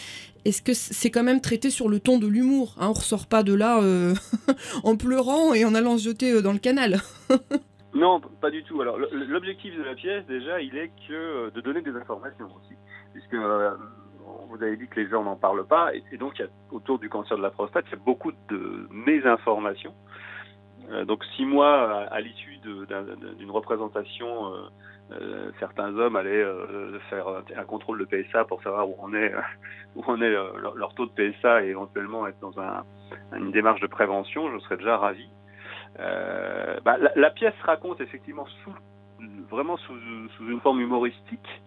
est-ce 0.44 0.62
que 0.62 0.74
c'est 0.74 1.10
quand 1.10 1.22
même 1.22 1.40
traité 1.40 1.70
sur 1.70 1.88
le 1.88 2.00
ton 2.00 2.18
de 2.18 2.26
l'humour 2.26 2.76
hein? 2.78 2.88
On 2.88 2.92
ressort 2.92 3.26
pas 3.26 3.42
de 3.42 3.54
là 3.54 3.80
en 4.84 4.96
pleurant 4.96 5.54
et 5.54 5.64
en 5.64 5.74
allant 5.74 5.98
se 5.98 6.04
jeter 6.04 6.42
dans 6.42 6.52
le 6.52 6.58
canal 6.58 7.00
Non, 7.94 8.20
pas 8.42 8.50
du 8.50 8.62
tout. 8.62 8.78
Alors, 8.82 8.98
l'objectif 8.98 9.74
de 9.74 9.82
la 9.82 9.94
pièce, 9.94 10.26
déjà, 10.26 10.60
il 10.60 10.76
est 10.76 10.90
que 11.08 11.50
de 11.50 11.60
donner 11.62 11.80
des 11.80 11.96
informations 11.96 12.44
aussi 12.44 12.74
puisque 13.16 13.34
euh, 13.34 13.70
vous 14.50 14.62
avez 14.62 14.76
dit 14.76 14.86
que 14.88 15.00
les 15.00 15.08
gens 15.08 15.24
n'en 15.24 15.36
parlent 15.36 15.66
pas, 15.66 15.92
et, 15.94 16.18
donc 16.18 16.38
il 16.38 16.42
y 16.42 16.44
a, 16.44 16.48
autour 16.70 16.98
du 16.98 17.08
cancer 17.08 17.36
de 17.36 17.42
la 17.42 17.50
prostate, 17.50 17.86
il 17.88 17.92
y 17.92 18.00
a 18.00 18.04
beaucoup 18.04 18.32
de 18.50 18.86
mésinformations. 18.90 19.94
Euh, 20.90 21.04
donc 21.06 21.24
si 21.34 21.46
moi, 21.46 22.06
à, 22.10 22.20
l'issue 22.20 22.58
d'une 22.58 23.50
représentation, 23.50 24.52
euh, 25.12 25.50
certains 25.58 25.96
hommes 25.96 26.16
allaient 26.16 26.44
faire 27.08 27.26
un 27.56 27.64
contrôle 27.64 27.98
de 27.98 28.04
PSA 28.04 28.44
pour 28.44 28.62
savoir 28.62 28.88
où 28.88 28.96
on 28.98 29.14
est, 29.14 29.32
où 29.96 30.04
on 30.06 30.20
est 30.20 30.30
leur, 30.30 30.94
taux 30.94 31.06
de 31.06 31.12
PSA 31.12 31.64
et 31.64 31.68
éventuellement 31.68 32.26
être 32.26 32.38
dans 32.40 32.52
une 33.34 33.50
démarche 33.50 33.80
de 33.80 33.86
prévention, 33.86 34.52
je 34.52 34.58
serais 34.60 34.76
déjà 34.76 34.98
ravi. 34.98 35.28
Bah, 36.84 36.98
la, 37.14 37.30
pièce 37.30 37.54
raconte 37.62 38.02
effectivement 38.02 38.46
vraiment 39.48 39.78
sous 39.78 39.94
une 40.40 40.60
forme 40.60 40.82
humoristique 40.82 41.62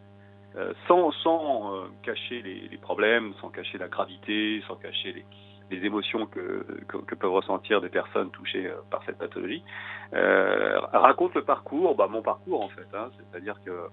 euh, 0.56 0.74
sans, 0.88 1.76
euh, 1.76 1.88
cacher 2.02 2.42
les, 2.42 2.78
problèmes, 2.78 3.34
sans 3.40 3.50
cacher 3.50 3.78
la 3.78 3.88
gravité, 3.88 4.64
sans 4.68 4.76
cacher 4.76 5.24
les, 5.70 5.86
émotions 5.86 6.26
que, 6.26 6.66
que, 6.88 7.14
peuvent 7.14 7.32
ressentir 7.32 7.82
des 7.82 7.90
personnes 7.90 8.32
touchées 8.32 8.66
euh, 8.66 8.78
par 8.90 9.04
cette 9.06 9.20
pathologie, 9.20 9.64
raconte 10.12 11.36
le 11.36 11.44
parcours, 11.44 11.96
bah, 11.96 12.08
mon 12.10 12.24
parcours 12.24 12.64
en 12.64 12.70
fait, 12.70 12.88
hein, 12.96 13.12
c'est-à-dire 13.16 13.56
que 13.64 13.90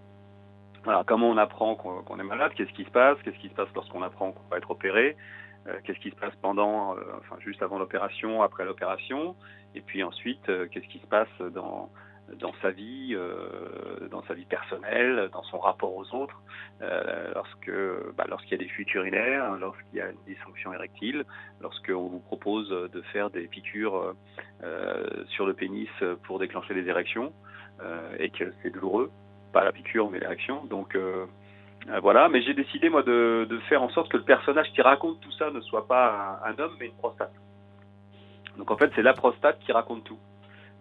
voilà, 0.85 1.05
comment 1.07 1.29
on 1.29 1.37
apprend 1.37 1.75
qu'on 1.75 2.19
est 2.19 2.25
malade, 2.25 2.53
qu'est-ce 2.57 2.73
qui 2.73 2.85
se 2.85 2.91
passe, 2.91 3.19
qu'est-ce 3.23 3.39
qui 3.39 3.51
se 3.51 3.55
passe 3.55 3.69
lorsqu'on 3.75 4.03
apprend 4.03 4.33
qu'on 4.33 4.49
va 4.51 4.57
être 4.57 4.71
opéré, 4.71 5.17
qu'est-ce 5.85 5.99
qui 5.99 6.11
se 6.11 6.17
passe 6.17 6.35
pendant, 6.41 6.93
enfin 7.19 7.37
juste 7.41 7.61
avant 7.61 7.79
l'opération, 7.79 8.43
après 8.43 8.65
l'opération, 8.65 9.35
et 9.75 9.81
puis 9.81 10.03
ensuite 10.05 10.47
qu'est-ce 10.71 10.89
qui 10.89 11.01
se 11.01 11.07
passe 11.07 11.53
dans 11.53 11.91
dans 12.35 12.53
sa 12.61 12.71
vie, 12.71 13.15
euh, 13.15 14.09
dans 14.11 14.23
sa 14.25 14.35
vie 14.35 14.45
personnelle, 14.45 15.31
dans 15.33 15.43
son 15.45 15.59
rapport 15.59 15.95
aux 15.95 16.15
autres, 16.15 16.41
euh, 16.83 17.31
lorsque, 17.35 17.71
bah, 18.17 18.25
lorsqu'il 18.29 18.53
y 18.53 18.55
a 18.55 18.65
des 18.65 18.69
fuites 18.69 18.93
urinaires, 18.95 19.57
lorsqu'il 19.57 19.99
y 19.99 20.01
a 20.01 20.11
une 20.11 20.19
dysfonction 20.27 20.73
érectile, 20.73 21.25
lorsqu'on 21.61 22.09
vous 22.09 22.19
propose 22.19 22.69
de 22.69 23.01
faire 23.13 23.31
des 23.31 23.47
piqûres 23.47 24.15
euh, 24.63 25.25
sur 25.29 25.47
le 25.47 25.55
pénis 25.55 25.89
pour 26.25 26.39
déclencher 26.39 26.75
les 26.75 26.89
érections 26.89 27.33
et 28.19 28.31
que 28.31 28.55
c'est 28.63 28.71
douloureux, 28.71 29.11
pas 29.53 29.63
la 29.63 29.71
piqûre 29.71 30.11
mais 30.11 30.19
l'érection. 30.19 30.65
Donc 30.65 30.97
voilà, 32.01 32.31
mais 32.31 32.41
j'ai 32.41 32.55
décidé 32.55 32.89
moi 32.89 33.03
de, 33.03 33.61
faire 33.69 33.83
en 33.83 33.91
sorte 33.91 34.11
que 34.11 34.17
le 34.17 34.23
personnage 34.23 34.73
qui 34.73 34.81
raconte 34.81 35.21
tout 35.21 35.33
ça 35.33 35.51
ne 35.51 35.61
soit 35.61 35.87
pas 35.87 36.41
un 36.47 36.59
homme 36.59 36.75
mais 36.81 36.87
une 36.87 36.97
prostate. 36.97 37.35
Donc 38.57 38.71
en 38.71 38.79
fait 38.79 38.91
c'est 38.97 39.03
la 39.03 39.13
prostate 39.13 39.59
qui 39.61 39.73
raconte 39.73 40.05
tout 40.05 40.19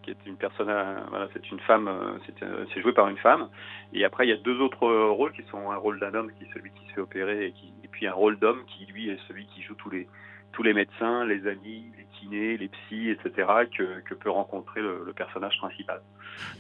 qui 0.06 0.12
est 0.12 0.26
une 0.28 0.38
personne, 0.38 0.70
euh, 0.70 1.00
voilà, 1.10 1.28
c'est 1.34 1.52
une 1.52 1.60
femme, 1.62 1.88
euh, 1.88 2.18
euh, 2.44 2.66
c'est 2.74 2.82
joué 2.82 2.94
par 2.94 3.10
une 3.10 3.18
femme. 3.18 3.50
Et 3.92 4.06
après, 4.06 4.28
il 4.28 4.30
y 4.30 4.34
a 4.34 4.38
deux 4.38 4.60
autres 4.62 4.88
rôles 4.88 5.34
qui 5.34 5.42
sont 5.50 5.72
un 5.72 5.78
rôle 5.78 6.00
d'un 6.00 6.14
homme 6.14 6.32
qui 6.34 6.44
est 6.44 6.54
celui 6.54 6.70
qui 6.72 6.88
se 6.88 6.94
fait 6.94 7.02
opérer, 7.02 7.48
et, 7.48 7.52
qui, 7.52 7.74
et 7.84 7.88
puis 7.88 8.06
un 8.06 8.14
rôle 8.14 8.38
d'homme 8.38 8.64
qui, 8.68 8.86
lui, 8.86 9.10
est 9.10 9.18
celui 9.28 9.48
qui 9.48 9.64
joue 9.64 9.74
tous 9.74 9.90
les, 9.90 10.08
tous 10.52 10.62
les 10.62 10.74
médecins, 10.74 11.26
les 11.26 11.48
amis, 11.48 11.92
les 11.98 12.06
kinés, 12.14 12.58
les 12.58 12.68
psys, 12.68 13.10
etc., 13.10 13.48
que, 13.76 14.02
que 14.02 14.14
peut 14.14 14.30
rencontrer 14.30 14.82
le, 14.82 15.12
personnage 15.16 15.58
principal. 15.58 16.02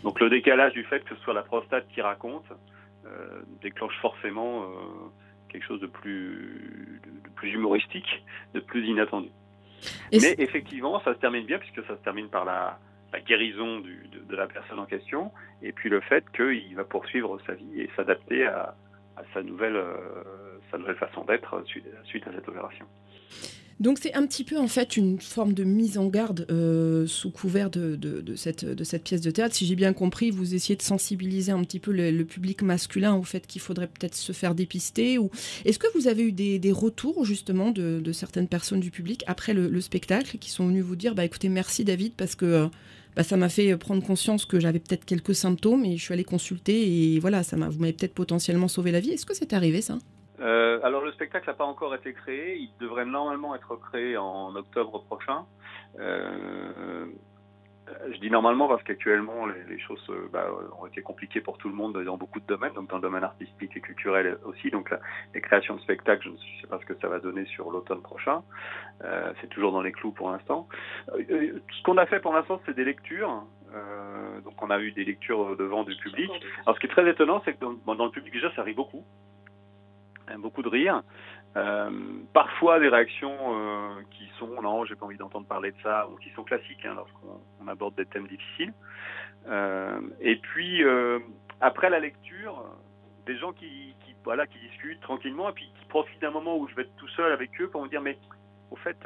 Donc 0.04 0.20
le 0.20 0.30
décalage 0.30 0.74
du 0.74 0.84
fait 0.86 1.04
que 1.04 1.16
ce 1.16 1.22
soit 1.22 1.34
la 1.34 1.44
prostate 1.44 1.88
qui 1.90 2.02
raconte 2.02 2.46
déclenche 3.62 3.96
forcément 4.02 4.66
quelque 5.50 5.66
chose 5.66 5.82
de 5.82 5.88
plus, 5.88 7.02
de 7.24 7.30
plus 7.36 7.52
humoristique, 7.52 8.24
de 8.54 8.60
plus 8.62 8.88
inattendu. 8.88 9.30
Mais 10.12 10.36
effectivement, 10.40 11.02
ça 11.02 11.14
se 11.14 11.20
termine 11.20 11.46
bien 11.46 11.60
puisque 11.60 11.86
ça 11.86 11.96
se 11.98 12.04
termine 12.04 12.30
par 12.30 12.46
la, 12.46 12.80
la 13.16 13.22
guérison 13.22 13.80
de, 13.80 14.36
la 14.36 14.48
personne 14.48 14.80
en 14.80 14.86
question, 14.86 15.32
et 15.62 15.72
puis 15.72 15.90
le 15.90 16.02
fait 16.02 16.26
qu'il 16.36 16.76
va 16.76 16.84
poursuivre 16.84 17.40
sa 17.46 17.54
vie 17.54 17.82
et 17.82 17.90
s'adapter 17.96 18.46
à, 18.46 18.76
sa, 19.34 19.42
nouvelle, 19.42 19.78
euh, 19.78 19.96
sa 20.70 20.78
nouvelle 20.78 20.98
façon 20.98 21.24
d'être 21.24 21.64
suite, 21.66 22.28
à 22.28 22.32
cette 22.34 22.48
opération. 22.50 22.86
Donc 23.80 24.00
c'est 24.00 24.14
un 24.14 24.26
petit 24.26 24.46
peu 24.46 24.58
en 24.58 24.68
fait 24.68 24.96
une 24.96 25.20
forme 25.20 25.54
de 25.54 25.66
mise 25.66 25.98
en 25.98 26.08
garde 26.08 26.46
euh, 26.50 27.06
sous 27.08 27.30
couvert 27.30 27.70
de, 27.70 27.98
cette, 28.36 28.64
de 28.64 28.84
cette 28.86 29.04
pièce 29.04 29.20
de 29.20 29.32
théâtre. 29.32 29.54
Si 29.54 29.66
j'ai 29.66 29.76
bien 29.76 29.92
compris, 29.92 30.32
vous 30.32 30.56
essayez 30.56 30.78
de 30.78 30.82
sensibiliser 30.82 31.52
un 31.52 31.62
petit 31.62 31.80
peu 31.80 31.92
le, 31.92 32.24
public 32.24 32.62
masculin 32.62 33.16
au 33.16 33.24
fait 33.24 33.46
qu'il 33.48 33.62
faudrait 33.62 33.88
peut-être 33.88 34.16
se 34.16 34.32
faire 34.32 34.56
dépister. 34.56 35.18
Ou 35.18 35.30
est-ce 35.66 35.78
que 35.78 35.88
vous 35.94 36.08
avez 36.08 36.24
eu 36.24 36.32
des, 36.32 36.72
retours 36.72 37.26
justement 37.26 37.72
de, 37.72 38.12
certaines 38.14 38.48
personnes 38.48 38.80
du 38.80 38.92
public 38.92 39.24
après 39.28 39.54
le, 39.54 39.82
spectacle 39.82 40.38
qui 40.38 40.50
sont 40.50 40.68
venus 40.68 40.84
vous 40.84 40.96
dire 40.96 41.14
bah 41.14 41.26
écoutez 41.26 41.50
merci 41.50 41.84
David 41.84 42.14
parce 42.16 42.36
que 42.36 42.46
euh, 42.46 42.68
bah, 43.16 43.24
ça 43.24 43.38
m'a 43.38 43.50
fait 43.50 43.78
prendre 43.78 44.06
conscience 44.06 44.46
que 44.46 44.60
j'avais 44.60 44.80
peut-être 44.80 45.06
quelques 45.06 45.36
symptômes 45.36 45.86
et 45.86 45.98
je 45.98 46.04
suis 46.04 46.14
allée 46.14 46.24
consulter 46.24 47.16
et 47.16 47.20
voilà, 47.20 47.44
ça 47.44 47.56
m'a, 47.58 47.70
vous 47.70 47.80
m'avez 47.80 47.94
peut-être 47.94 48.14
potentiellement 48.14 48.68
sauvé 48.68 48.92
la 48.92 49.00
vie. 49.00 49.12
Est-ce 49.12 49.26
que 49.26 49.34
c'est 49.34 49.54
arrivé 49.54 49.82
ça? 49.82 49.98
Euh, 50.42 50.80
alors 50.84 51.02
le 51.02 51.12
spectacle 51.14 51.48
n'a 51.48 51.54
pas 51.54 51.66
encore 51.66 51.96
été 51.96 52.14
créé, 52.14 52.58
il 52.58 52.70
devrait 52.80 53.06
normalement 53.06 53.56
être 53.56 53.78
créé 53.90 54.18
en 54.18 54.54
octobre 54.56 55.04
prochain. 55.06 55.46
Euh, 56.00 56.72
euh, 56.78 57.06
je 58.12 58.18
dis 58.20 58.32
normalement 58.32 58.68
parce 58.68 58.84
qu'actuellement 58.84 59.46
les, 59.46 59.80
choses 59.80 60.04
euh, 60.10 60.28
bah, 60.32 60.48
ont 60.80 60.88
été 60.88 61.02
compliquées 61.02 61.42
pour 61.42 61.58
tout 61.58 61.70
le 61.70 61.76
monde 61.76 62.02
dans 62.04 62.18
beaucoup 62.18 62.40
de 62.40 62.46
domaines, 62.46 62.74
donc 62.74 62.90
dans 62.90 62.96
le 62.96 63.02
domaine 63.02 63.24
artistique 63.24 63.76
et 63.76 63.82
culturel 63.82 64.38
aussi. 64.44 64.72
Donc 64.72 64.94
les 65.34 65.42
créations 65.42 65.76
de 65.76 65.82
spectacles, 65.82 66.24
je 66.24 66.30
ne 66.30 66.38
sais 66.38 66.68
pas 66.68 66.80
ce 66.80 66.86
que 66.86 66.96
ça 67.00 67.08
va 67.08 67.20
donner 67.20 67.46
sur 67.46 67.72
l'automne 67.72 68.02
prochain. 68.02 68.42
Euh, 69.04 69.34
c'est 69.40 69.48
toujours 69.48 69.72
dans 69.72 69.82
les 69.82 69.92
clous 69.92 70.12
pour 70.12 70.32
l'instant. 70.32 70.68
ce 71.18 71.84
qu'on 71.84 71.98
a 71.98 72.06
fait 72.06 72.20
pour 72.20 72.34
l'instant, 72.34 72.60
c'est 72.66 72.76
des 72.76 72.86
lectures. 72.86 73.44
donc 74.44 74.62
on 74.62 74.70
a 74.70 74.80
eu 74.80 74.92
des 74.92 75.06
lectures 75.06 75.56
devant 75.56 75.84
du 75.84 75.96
public. 75.98 76.32
Alors 76.66 76.76
ce 76.76 76.80
qui 76.80 76.88
est 76.88 76.90
très 76.90 77.08
étonnant, 77.08 77.42
c'est 77.46 77.54
que 77.54 77.60
dans, 77.60 77.96
dans, 77.96 78.06
le 78.06 78.12
public 78.12 78.34
déjà, 78.34 78.52
ça 78.56 78.64
rit 78.64 78.74
beaucoup. 78.74 79.04
Beaucoup 80.40 80.64
de 80.64 80.70
rire. 80.70 81.04
Euh, 81.58 81.90
parfois 82.34 82.80
des 82.80 82.90
réactions 82.90 83.34
euh, 83.40 84.02
qui 84.12 84.30
sont 84.38 84.62
non, 84.62 84.84
j'ai 84.84 84.96
pas 84.96 85.06
envie 85.06 85.18
d'entendre 85.18 85.48
parler 85.48 85.72
de 85.72 85.78
ça, 85.82 86.08
ou 86.10 86.18
qui 86.18 86.30
sont 86.32 86.44
classiques 86.44 86.86
hein, 86.86 86.96
lorsqu'on 86.96 87.68
aborde 87.68 87.96
des 87.96 88.06
thèmes 88.06 88.28
difficiles. 88.28 88.74
Euh, 89.48 90.02
et 90.20 90.36
puis 90.36 90.84
après 91.62 91.90
la 91.90 92.00
lecture, 92.00 92.66
des 93.26 93.38
gens 93.38 93.54
qui, 93.54 93.96
voilà 94.24 94.48
qui 94.48 94.60
discutent 94.60 95.02
tranquillement 95.02 95.50
et 95.50 95.54
puis 95.54 95.72
qui 95.80 95.86
profitent 95.86 96.22
d'un 96.22 96.32
moment 96.32 96.58
où 96.58 96.68
je 96.68 96.76
vais 96.76 96.82
être 96.82 96.96
tout 96.98 97.08
seul 97.10 97.32
avec 97.32 97.50
eux 97.62 97.70
pour 97.70 97.84
me 97.84 97.88
dire 97.90 98.02
mais 98.02 98.18
au 98.72 98.76
fait 98.76 98.98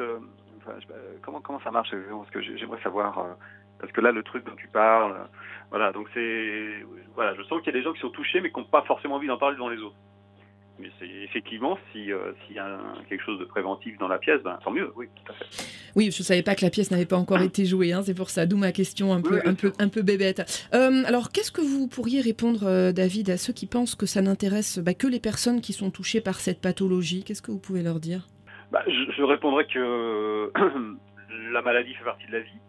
comment 1.22 1.42
comment 1.42 1.60
ça 1.60 1.72
marche 1.72 1.92
parce 1.92 2.30
que 2.30 2.42
j'aimerais 2.42 2.82
savoir 2.82 3.36
parce 3.80 3.92
que 3.92 4.00
là 4.00 4.14
le 4.14 4.24
truc 4.24 4.46
dont 4.46 4.56
tu 4.56 4.70
parles 4.70 5.28
voilà 5.72 5.92
donc 5.92 6.08
c'est 6.14 6.86
voilà 7.16 7.36
je 7.36 7.44
sens 7.44 7.62
qu'il 7.62 7.74
y 7.74 7.78
a 7.78 7.80
des 7.80 7.84
gens 7.84 7.92
qui 7.92 8.00
sont 8.00 8.12
touchés 8.12 8.40
mais 8.40 8.50
qui 8.50 8.60
n'ont 8.60 8.66
pas 8.66 8.84
forcément 8.84 9.16
envie 9.16 9.28
d'en 9.28 9.38
parler 9.38 9.56
devant 9.56 9.70
les 9.70 9.82
autres 9.82 9.98
mais 10.80 10.90
effectivement, 11.24 11.78
euh, 11.96 12.34
s'il 12.46 12.56
y 12.56 12.60
a 12.60 12.80
quelque 13.08 13.24
chose 13.24 13.40
de 13.40 13.46
préventif 13.46 13.98
dans 13.98 14.08
la 14.08 14.18
pièce, 14.18 14.42
ben, 14.44 14.58
tant 14.64 14.72
mieux, 14.72 14.92
oui, 14.96 15.08
tout 15.16 15.32
à 15.32 15.36
fait. 15.36 15.46
Oui, 15.96 16.12
je 16.12 16.20
ne 16.20 16.24
savais 16.24 16.44
pas 16.44 16.56
que 16.56 16.64
la 16.64 16.70
pièce 16.70 16.92
n'avait 16.92 17.06
pas 17.06 17.18
encore 17.18 17.42
été 17.42 17.66
jouée, 17.66 17.94
hein, 17.94 18.02
c'est 18.04 18.14
pour 18.14 18.30
ça, 18.30 18.46
d'où 18.46 18.58
ma 18.58 18.72
question 18.72 19.14
un 19.14 19.22
peu, 19.22 19.42
un 19.46 19.54
peu, 19.54 19.74
un 19.80 19.90
peu 19.90 20.02
bébête. 20.02 20.70
Euh, 20.74 21.04
alors, 21.06 21.32
qu'est-ce 21.32 21.52
que 21.52 21.62
vous 21.62 21.88
pourriez 21.88 22.22
répondre, 22.22 22.64
euh, 22.64 22.92
David, 22.92 23.30
à 23.30 23.38
ceux 23.38 23.54
qui 23.54 23.68
pensent 23.68 23.96
que 23.96 24.06
ça 24.06 24.22
n'intéresse 24.22 24.80
bah, 24.80 24.94
que 24.94 25.08
les 25.08 25.20
personnes 25.20 25.62
qui 25.62 25.74
sont 25.74 25.92
touchées 25.92 26.22
par 26.22 26.36
cette 26.36 26.62
pathologie? 26.62 27.24
Qu'est-ce 27.24 27.42
que 27.42 27.52
vous 27.52 27.60
pouvez 27.60 27.84
leur 27.84 28.00
dire? 28.00 28.28
Bah, 28.72 28.84
je, 28.88 29.12
je 29.12 29.24
répondrai 29.24 29.66
que 29.66 30.52
la 31.52 31.62
maladie 31.62 31.94
fait 31.96 32.06
partie 32.06 32.28
de 32.28 32.34
la 32.34 32.40
vie 32.42 32.60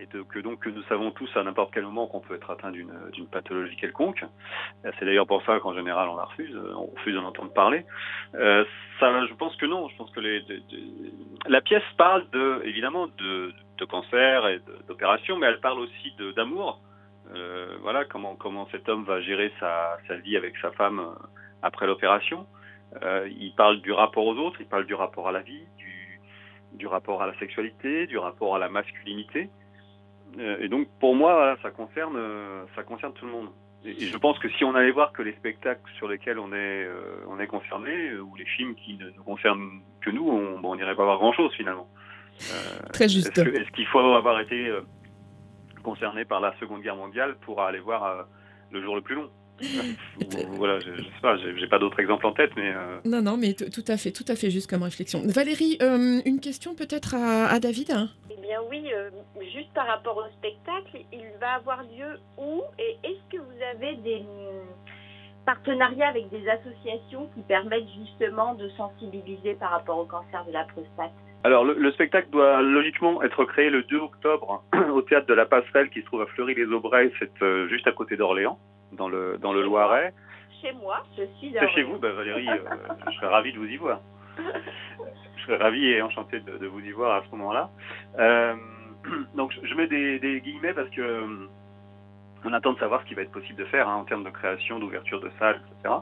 et 0.00 0.06
que 0.06 0.38
donc 0.38 0.66
nous 0.66 0.82
savons 0.84 1.10
tous 1.10 1.28
à 1.36 1.42
n'importe 1.42 1.72
quel 1.74 1.84
moment 1.84 2.06
qu'on 2.06 2.20
peut 2.20 2.34
être 2.34 2.50
atteint 2.50 2.70
d'une 2.70 3.26
pathologie 3.30 3.76
quelconque. 3.76 4.24
C'est 4.82 5.04
d'ailleurs 5.04 5.26
pour 5.26 5.42
ça 5.44 5.60
qu'en 5.60 5.74
général 5.74 6.08
on 6.08 6.16
la 6.16 6.24
refuse, 6.24 6.56
on 6.76 6.86
refuse 6.86 7.14
d'en 7.14 7.24
entendre 7.24 7.52
parler. 7.52 7.84
Euh, 8.34 8.64
ça, 8.98 9.26
je 9.26 9.34
pense 9.34 9.56
que 9.56 9.66
non. 9.66 9.88
Je 9.88 9.96
pense 9.96 10.10
que 10.10 10.20
la 11.46 11.60
pièce 11.60 11.82
parle 11.96 12.28
de, 12.30 12.62
évidemment 12.64 13.08
de, 13.18 13.52
cancer 13.88 14.46
et 14.48 14.60
d'opération, 14.88 15.38
mais 15.38 15.46
elle 15.46 15.60
parle 15.60 15.80
aussi 15.80 16.14
d'amour. 16.36 16.80
Euh, 17.34 17.76
voilà 17.80 18.04
comment 18.04 18.34
comment 18.34 18.68
cet 18.72 18.88
homme 18.88 19.04
va 19.04 19.20
gérer 19.20 19.52
sa, 19.60 19.98
vie 20.24 20.36
avec 20.36 20.56
sa 20.58 20.70
femme 20.72 21.00
euh, 21.00 21.14
après 21.62 21.86
l'opération. 21.86 22.46
Euh, 23.02 23.28
il 23.30 23.54
parle 23.54 23.80
du 23.80 23.92
rapport 23.92 24.26
aux 24.26 24.36
autres, 24.36 24.60
il 24.60 24.66
parle 24.66 24.84
du 24.84 24.94
rapport 24.94 25.28
à 25.28 25.32
la 25.32 25.40
vie, 25.40 25.62
du 26.72 26.86
rapport 26.86 27.22
à 27.22 27.26
la 27.26 27.38
sexualité, 27.38 28.06
du 28.06 28.18
rapport 28.18 28.54
à 28.54 28.58
la 28.58 28.68
masculinité. 28.68 29.50
Euh, 30.38 30.58
et 30.60 30.68
donc 30.68 30.88
pour 31.00 31.14
moi, 31.14 31.56
ça 31.62 31.70
concerne, 31.70 32.16
euh, 32.16 32.64
ça 32.74 32.82
concerne 32.82 33.12
tout 33.14 33.26
le 33.26 33.32
monde. 33.32 33.48
Et, 33.84 33.98
je 33.98 34.16
pense 34.18 34.38
que 34.38 34.48
si 34.50 34.64
on 34.64 34.74
allait 34.74 34.90
voir 34.90 35.12
que 35.12 35.22
les 35.22 35.32
spectacles 35.32 35.90
sur 35.96 36.06
lesquels 36.06 36.38
on 36.38 36.52
est, 36.52 36.84
euh, 36.84 37.24
on 37.28 37.40
est 37.40 37.46
concerné, 37.46 38.14
ou 38.14 38.34
les 38.36 38.44
films 38.44 38.74
qui 38.74 38.94
ne 38.94 39.10
nous 39.10 39.22
concernent 39.24 39.80
que 40.02 40.10
nous, 40.10 40.28
on 40.28 40.76
n'irait 40.76 40.94
pas 40.94 41.04
voir 41.04 41.18
grand-chose 41.18 41.52
finalement. 41.54 41.88
Très 42.92 43.08
juste. 43.08 43.36
Est-ce 43.36 43.70
qu'il 43.72 43.86
faut 43.86 43.98
avoir 43.98 44.40
été 44.40 44.70
concerné 45.82 46.24
par 46.24 46.40
la 46.40 46.54
Seconde 46.58 46.82
Guerre 46.82 46.96
mondiale 46.96 47.36
pour 47.42 47.60
aller 47.62 47.80
voir 47.80 48.26
le 48.70 48.82
jour 48.82 48.96
le 48.96 49.02
plus 49.02 49.14
long? 49.14 49.30
voilà, 50.52 50.80
je, 50.80 50.94
je, 50.96 51.02
sais 51.02 51.20
pas, 51.22 51.36
j'ai 51.36 51.66
pas 51.66 51.78
d'autres 51.78 52.00
exemples 52.00 52.26
en 52.26 52.32
tête, 52.32 52.50
mais. 52.56 52.72
Non, 53.04 53.22
non, 53.22 53.36
mais 53.36 53.54
tout 53.54 53.84
à 53.88 53.96
fait, 53.96 54.10
tout 54.10 54.24
à 54.28 54.36
fait 54.36 54.50
juste 54.50 54.68
comme 54.70 54.82
réflexion. 54.82 55.22
Valérie, 55.24 55.78
une 55.80 56.40
question 56.40 56.74
peut-être 56.74 57.14
à, 57.14 57.46
à, 57.46 57.60
David? 57.60 57.92
Oui, 58.70 58.84
euh, 58.94 59.10
juste 59.52 59.72
par 59.74 59.86
rapport 59.86 60.16
au 60.16 60.28
spectacle, 60.38 61.04
il 61.12 61.26
va 61.40 61.54
avoir 61.54 61.82
lieu 61.82 62.20
où 62.38 62.62
et 62.78 62.98
est-ce 63.04 63.36
que 63.36 63.42
vous 63.42 63.62
avez 63.74 63.96
des 63.96 64.20
mm, 64.20 65.44
partenariats 65.44 66.08
avec 66.08 66.28
des 66.30 66.48
associations 66.48 67.28
qui 67.34 67.42
permettent 67.42 67.88
justement 67.98 68.54
de 68.54 68.68
sensibiliser 68.70 69.54
par 69.54 69.70
rapport 69.70 69.98
au 69.98 70.04
cancer 70.04 70.44
de 70.46 70.52
la 70.52 70.64
prostate? 70.64 71.12
Alors, 71.42 71.64
le, 71.64 71.90
spectacle 71.92 72.28
doit 72.30 72.60
logiquement 72.62 73.22
être 73.22 73.44
créé 73.44 73.70
le 73.70 73.82
2 73.82 73.96
octobre 73.98 74.62
au 74.92 75.02
théâtre 75.02 75.26
de 75.26 75.34
la 75.34 75.46
Passerelle 75.46 75.90
qui 75.90 76.00
se 76.00 76.06
trouve 76.06 76.22
à 76.22 76.26
Fleury-les-Aubrais, 76.26 77.10
c'est 77.18 77.42
euh, 77.42 77.66
juste 77.68 77.86
à 77.86 77.92
côté 77.92 78.16
d'Orléans, 78.16 78.58
dans 78.92 79.08
le, 79.08 79.38
dans 79.38 79.52
le 79.52 79.62
Loiret. 79.62 80.12
Chez 80.60 80.72
moi, 80.72 81.02
je 81.16 81.24
suis 81.38 81.52
C'est 81.52 81.68
chez 81.70 81.82
vous, 81.82 81.98
bah, 81.98 82.12
Valérie, 82.12 82.48
euh, 82.48 82.94
je 83.06 83.16
serais 83.16 83.28
ravi 83.28 83.52
de 83.52 83.58
vous 83.58 83.66
y 83.66 83.76
voir. 83.76 84.00
je 84.36 85.42
serais 85.42 85.56
ravi 85.56 85.86
et 85.86 86.02
enchanté 86.02 86.40
de, 86.40 86.66
vous 86.66 86.80
y 86.80 86.90
voir 86.90 87.22
à 87.22 87.24
ce 87.24 87.30
moment-là. 87.30 87.70
Euh, 88.18 88.54
donc 89.34 89.52
je 89.62 89.74
mets 89.74 89.86
des, 89.86 90.40
guillemets 90.40 90.74
parce 90.74 90.90
que 90.90 91.00
euh, 91.00 91.48
on 92.44 92.52
attend 92.52 92.72
de 92.72 92.78
savoir 92.78 93.02
ce 93.02 93.06
qui 93.06 93.14
va 93.14 93.22
être 93.22 93.32
possible 93.32 93.58
de 93.58 93.64
faire 93.66 93.88
hein, 93.88 93.96
en 93.96 94.04
termes 94.04 94.24
de 94.24 94.30
création, 94.30 94.78
d'ouverture 94.78 95.20
de 95.20 95.30
salles, 95.38 95.60
etc. 95.78 95.94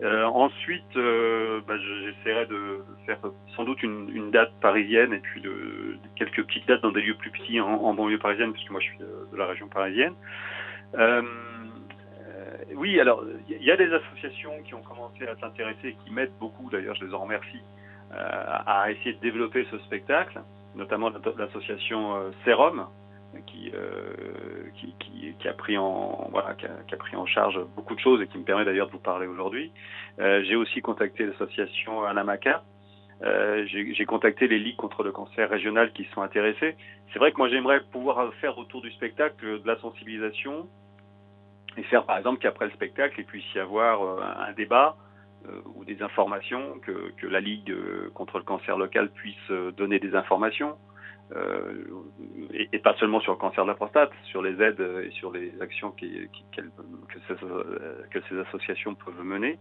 Euh, 0.00 0.24
ensuite, 0.26 0.94
bah, 0.94 1.74
j'essaierai 1.76 2.46
de 2.46 2.84
faire 3.06 3.18
sans 3.56 3.64
doute 3.64 3.82
une, 3.82 4.30
date 4.30 4.52
parisienne 4.60 5.12
et 5.12 5.18
puis 5.18 5.40
de, 5.40 5.96
quelques 6.14 6.44
petites 6.46 6.68
dates 6.68 6.82
dans 6.82 6.92
des 6.92 7.00
lieux 7.00 7.16
plus 7.16 7.30
petits 7.30 7.60
en, 7.60 7.94
banlieue 7.94 8.18
parisienne, 8.18 8.52
puisque 8.52 8.70
moi 8.70 8.80
je 8.80 8.86
suis 8.86 8.98
de, 8.98 9.36
la 9.36 9.46
région 9.46 9.66
parisienne. 9.68 10.14
Oui, 12.78 13.00
alors 13.00 13.22
il 13.48 13.62
y 13.62 13.70
a 13.70 13.76
des 13.76 13.92
associations 13.92 14.62
qui 14.64 14.74
ont 14.74 14.82
commencé 14.82 15.26
à 15.26 15.36
s'intéresser, 15.36 15.96
qui 16.04 16.12
m'aident 16.12 16.38
beaucoup, 16.38 16.70
d'ailleurs 16.70 16.94
je 16.94 17.04
les 17.04 17.14
en 17.14 17.22
remercie, 17.22 17.62
euh, 18.12 18.44
à 18.66 18.90
essayer 18.90 19.14
de 19.14 19.20
développer 19.20 19.66
ce 19.70 19.78
spectacle, 19.80 20.40
notamment 20.74 21.10
l'association 21.36 22.16
euh, 22.16 22.30
Serum, 22.44 22.86
euh, 23.74 24.70
qui, 24.74 24.94
qui, 25.38 25.48
a 25.48 25.52
pris 25.52 25.76
en 25.76 27.26
charge 27.26 27.60
beaucoup 27.76 27.94
de 27.94 28.00
choses 28.00 28.20
et 28.22 28.26
qui 28.26 28.38
me 28.38 28.44
permet 28.44 28.64
d'ailleurs 28.64 28.86
de 28.86 28.92
vous 28.92 28.98
parler 28.98 29.26
aujourd'hui. 29.26 29.70
Euh, 30.18 30.42
j'ai 30.44 30.56
aussi 30.56 30.80
contacté 30.80 31.26
l'association 31.26 32.04
Anamaka. 32.04 32.62
Euh, 33.22 33.66
j'ai 33.66 34.04
contacté 34.04 34.48
les 34.48 34.58
ligues 34.58 34.76
contre 34.76 35.02
le 35.02 35.12
cancer 35.12 35.48
régional 35.48 35.92
qui 35.92 36.04
sont 36.14 36.22
intéressés. 36.22 36.76
C'est 37.12 37.18
vrai 37.18 37.32
que 37.32 37.38
moi 37.38 37.48
j'aimerais 37.48 37.80
pouvoir 37.92 38.32
faire 38.34 38.56
autour 38.58 38.82
du 38.82 38.90
spectacle 38.92 39.60
de 39.60 39.66
la 39.66 39.78
sensibilisation 39.78 40.68
et 41.78 41.82
faire 41.84 42.04
par 42.04 42.18
exemple 42.18 42.38
qu'après 42.40 42.66
le 42.66 42.72
spectacle 42.72 43.20
il 43.20 43.24
puisse 43.24 43.54
y 43.54 43.58
avoir 43.58 44.02
un 44.40 44.52
débat 44.52 44.96
euh, 45.46 45.60
ou 45.76 45.84
des 45.84 46.02
informations, 46.02 46.80
que, 46.80 47.12
que, 47.16 47.26
la 47.26 47.38
Ligue 47.38 47.70
euh, 47.70 48.10
contre 48.12 48.38
le 48.38 48.44
cancer 48.44 48.76
local 48.76 49.08
puisse 49.10 49.36
euh, 49.50 49.70
donner 49.70 50.00
des 50.00 50.16
informations, 50.16 50.76
et, 52.54 52.78
pas 52.78 52.94
seulement 52.94 53.20
sur 53.20 53.32
le 53.32 53.38
cancer 53.38 53.62
de 53.62 53.68
la 53.68 53.74
prostate, 53.74 54.10
sur 54.24 54.40
les 54.40 54.60
aides 54.62 54.80
et 55.04 55.10
sur 55.10 55.30
les 55.30 55.52
actions 55.60 55.90
que, 55.90 56.06
ces, 56.56 57.34
que, 58.10 58.20
ces, 58.28 58.38
associations 58.40 58.94
peuvent 58.94 59.22
mener. 59.22 59.58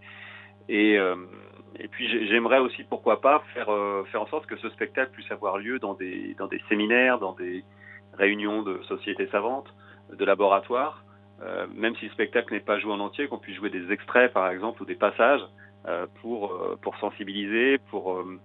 Et, 0.70 0.94
et 0.94 1.88
puis 1.90 2.08
j'aimerais 2.30 2.60
aussi, 2.60 2.86
pourquoi 2.86 3.20
pas, 3.20 3.44
faire, 3.54 3.70
faire 4.10 4.22
en 4.22 4.28
sorte 4.28 4.46
que 4.46 4.56
ce 4.56 4.70
spectacle 4.70 5.12
puisse 5.12 5.30
avoir 5.30 5.58
lieu 5.58 5.78
dans 5.78 5.94
des, 5.94 6.36
dans 6.36 6.48
des 6.48 6.62
séminaires, 6.70 7.20
dans 7.20 7.34
des 7.34 7.66
réunions 8.14 8.62
de 8.62 8.82
sociétés 8.84 9.28
savantes, 9.28 9.68
de 10.14 10.24
laboratoires, 10.24 11.04
euh, 11.42 11.68
même 11.76 11.96
si 11.98 12.06
le 12.06 12.12
spectacle 12.12 12.54
n'est 12.54 12.60
pas 12.60 12.80
joué 12.80 12.92
en 12.92 13.00
entier, 13.00 13.28
qu'on 13.28 13.38
puisse 13.38 13.56
jouer 13.56 13.70
des 13.70 13.92
extraits 13.92 14.34
par 14.34 14.50
exemple 14.50 14.82
ou 14.82 14.86
des 14.86 14.96
passages 14.96 15.42
euh, 15.88 16.06
pour, 16.22 16.52
euh, 16.52 16.78
pour 16.82 16.98
sensibiliser, 16.98 17.78
pour, 17.90 18.14
euh, 18.14 18.40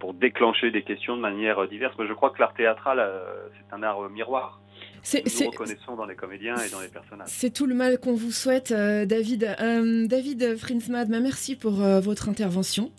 pour 0.00 0.12
déclencher 0.12 0.70
des 0.70 0.82
questions 0.82 1.16
de 1.16 1.22
manière 1.22 1.66
diverse. 1.66 1.94
Mais 1.98 2.06
je 2.06 2.12
crois 2.12 2.30
que 2.30 2.40
l'art 2.40 2.52
théâtral, 2.52 3.02
c'est 3.56 3.74
un 3.74 3.82
art 3.82 4.10
miroir. 4.10 4.60
C'est, 5.02 5.24
nous 5.24 5.50
reconnaissons 5.50 5.96
dans 5.96 6.06
les 6.06 6.14
comédiens 6.14 6.56
et 6.56 6.70
dans 6.70 6.80
les 6.80 6.88
personnages. 6.88 7.28
C'est 7.28 7.52
tout 7.52 7.66
le 7.66 7.74
mal 7.74 7.98
qu'on 7.98 8.14
vous 8.14 8.30
souhaite, 8.30 8.72
David. 8.72 9.56
David 10.06 10.56
Frinsmad, 10.56 11.08
bah, 11.08 11.20
merci 11.20 11.56
pour 11.56 11.72
votre 11.72 12.28
intervention. 12.28 12.90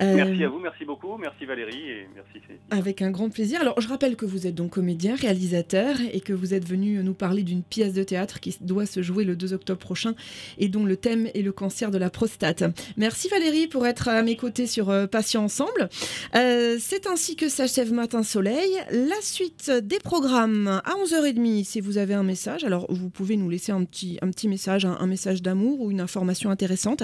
merci 0.00 0.44
à 0.44 0.48
vous, 0.48 0.58
merci 0.58 0.84
beaucoup, 0.84 1.16
merci 1.16 1.44
Valérie 1.44 1.90
et 1.90 2.08
merci 2.14 2.40
Avec 2.70 3.02
un 3.02 3.10
grand 3.10 3.30
plaisir. 3.30 3.60
Alors, 3.60 3.80
je 3.80 3.88
rappelle 3.88 4.16
que 4.16 4.26
vous 4.26 4.46
êtes 4.46 4.54
donc 4.54 4.72
comédien, 4.72 5.14
réalisateur 5.14 5.96
et 6.12 6.20
que 6.20 6.32
vous 6.32 6.54
êtes 6.54 6.68
venu 6.68 7.02
nous 7.02 7.14
parler 7.14 7.42
d'une 7.42 7.62
pièce 7.62 7.94
de 7.94 8.02
théâtre 8.02 8.40
qui 8.40 8.56
doit 8.60 8.86
se 8.86 9.02
jouer 9.02 9.24
le 9.24 9.36
2 9.36 9.54
octobre 9.54 9.80
prochain 9.80 10.14
et 10.58 10.68
dont 10.68 10.84
le 10.84 10.96
thème 10.96 11.28
est 11.34 11.42
le 11.42 11.52
cancer 11.52 11.90
de 11.90 11.98
la 11.98 12.10
prostate. 12.10 12.64
Merci 12.96 13.28
Valérie 13.28 13.66
pour 13.66 13.86
être 13.86 14.08
à 14.08 14.22
mes 14.22 14.36
côtés 14.36 14.66
sur 14.66 14.92
Patient 15.08 15.44
Ensemble. 15.44 15.88
c'est 16.32 17.06
ainsi 17.06 17.36
que 17.36 17.48
s'achève 17.48 17.92
Matin 17.92 18.22
Soleil. 18.22 18.70
La 18.90 19.20
suite 19.20 19.70
des 19.70 19.98
programmes 19.98 20.80
à 20.84 20.96
11h30 21.32 21.64
si 21.64 21.80
vous 21.80 21.98
avez 21.98 22.14
un 22.14 22.22
message. 22.22 22.64
Alors, 22.64 22.86
vous 22.88 23.10
pouvez 23.10 23.36
nous 23.36 23.48
laisser 23.48 23.72
un 23.72 23.84
petit, 23.84 24.18
un 24.22 24.30
petit 24.30 24.48
message, 24.48 24.84
un, 24.84 25.06
message 25.06 25.42
d'amour 25.42 25.80
ou 25.80 25.90
une 25.90 26.00
information 26.00 26.50
intéressante 26.50 27.02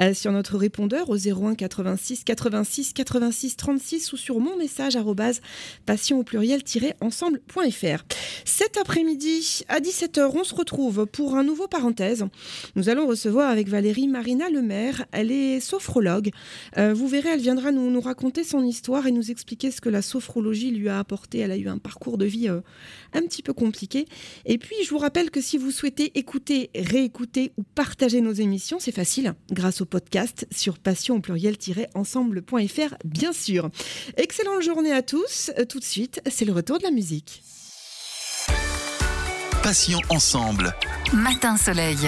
euh, 0.00 0.14
sur 0.14 0.32
notre 0.32 0.56
répondeur 0.56 1.10
au 1.10 1.16
01 1.16 1.54
86 1.54 2.24
86 2.24 2.92
86 2.92 3.56
36 3.56 4.12
ou 4.12 4.16
sur 4.16 4.38
mon 4.40 4.56
message 4.56 4.96
passion 5.86 6.18
au 6.18 6.22
pluriel-ensemble.fr. 6.22 8.04
Cet 8.44 8.76
après-midi, 8.76 9.62
à 9.68 9.80
17h, 9.80 10.30
on 10.34 10.44
se 10.44 10.54
retrouve 10.54 11.06
pour 11.06 11.36
un 11.36 11.44
nouveau 11.44 11.68
parenthèse. 11.68 12.24
Nous 12.76 12.88
allons 12.88 13.06
recevoir 13.06 13.50
avec 13.50 13.68
Valérie 13.68 14.08
Marina 14.08 14.48
Lemaire. 14.48 15.04
Elle 15.12 15.30
est 15.30 15.60
sophrologue. 15.60 16.30
Euh, 16.78 16.94
vous 16.94 17.08
verrez, 17.08 17.30
elle 17.30 17.40
viendra 17.40 17.72
nous, 17.72 17.90
nous 17.90 18.00
raconter 18.00 18.44
son 18.44 18.64
histoire 18.64 19.06
et 19.06 19.12
nous 19.12 19.30
expliquer 19.30 19.70
ce 19.70 19.80
que 19.80 19.88
la 19.88 20.02
sophrologie 20.02 20.70
lui 20.70 20.88
a 20.88 20.98
apporté. 20.98 21.38
Elle 21.38 21.52
a 21.52 21.56
eu 21.56 21.68
un 21.68 21.78
parcours 21.78 22.18
de 22.18 22.24
vie 22.24 22.48
euh, 22.48 22.60
un 23.12 23.22
petit 23.22 23.42
peu 23.42 23.52
compliqué 23.52 23.61
compliqué. 23.62 24.06
Et 24.44 24.58
puis, 24.58 24.74
je 24.84 24.90
vous 24.90 24.98
rappelle 24.98 25.30
que 25.30 25.40
si 25.40 25.56
vous 25.56 25.70
souhaitez 25.70 26.18
écouter, 26.18 26.70
réécouter 26.74 27.52
ou 27.56 27.62
partager 27.62 28.20
nos 28.20 28.32
émissions, 28.32 28.78
c'est 28.80 28.90
facile, 28.90 29.34
grâce 29.52 29.80
au 29.80 29.84
podcast 29.84 30.48
sur 30.50 30.78
passion 30.80 31.20
pluriel-ensemble.fr, 31.20 32.94
bien 33.04 33.32
sûr. 33.32 33.70
Excellente 34.16 34.62
journée 34.62 34.92
à 34.92 35.02
tous. 35.02 35.52
Euh, 35.58 35.64
tout 35.64 35.78
de 35.78 35.84
suite, 35.84 36.20
c'est 36.28 36.44
le 36.44 36.52
retour 36.52 36.78
de 36.78 36.82
la 36.82 36.90
musique. 36.90 37.44
Passion 39.62 40.00
ensemble. 40.08 40.74
Matin 41.12 41.56
Soleil. 41.56 41.98